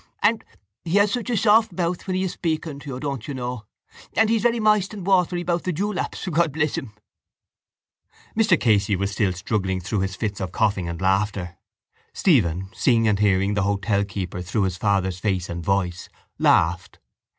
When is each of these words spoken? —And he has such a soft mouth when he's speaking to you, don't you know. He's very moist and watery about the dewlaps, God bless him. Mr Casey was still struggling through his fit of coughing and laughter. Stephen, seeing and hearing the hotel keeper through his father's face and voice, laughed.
—And 0.23 0.43
he 0.83 0.95
has 0.97 1.11
such 1.11 1.29
a 1.29 1.37
soft 1.37 1.71
mouth 1.73 2.07
when 2.07 2.15
he's 2.15 2.33
speaking 2.33 2.79
to 2.79 2.89
you, 2.89 2.99
don't 2.99 3.27
you 3.27 3.35
know. 3.35 3.65
He's 4.15 4.41
very 4.41 4.59
moist 4.59 4.95
and 4.95 5.05
watery 5.05 5.41
about 5.41 5.63
the 5.63 5.71
dewlaps, 5.71 6.27
God 6.33 6.51
bless 6.53 6.75
him. 6.75 6.93
Mr 8.35 8.59
Casey 8.59 8.95
was 8.95 9.11
still 9.11 9.31
struggling 9.31 9.79
through 9.79 9.99
his 9.99 10.15
fit 10.15 10.39
of 10.41 10.51
coughing 10.51 10.89
and 10.89 10.99
laughter. 10.99 11.55
Stephen, 12.13 12.69
seeing 12.73 13.07
and 13.07 13.19
hearing 13.19 13.53
the 13.53 13.61
hotel 13.61 14.03
keeper 14.03 14.41
through 14.41 14.63
his 14.63 14.75
father's 14.77 15.19
face 15.19 15.49
and 15.49 15.63
voice, 15.63 16.09
laughed. 16.39 16.97